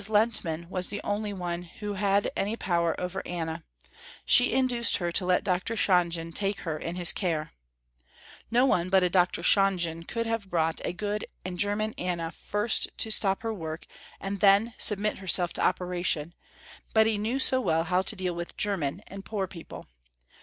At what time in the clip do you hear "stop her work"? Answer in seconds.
13.11-13.85